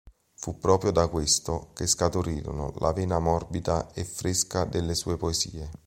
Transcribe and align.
Fu 0.33 0.57
proprio 0.57 0.89
da 0.89 1.07
questo 1.09 1.69
che 1.75 1.85
scaturirono 1.85 2.73
la 2.79 2.91
vena 2.91 3.19
morbida 3.19 3.93
e 3.93 4.03
fresca 4.03 4.63
delle 4.65 4.95
sue 4.95 5.15
poesie. 5.15 5.69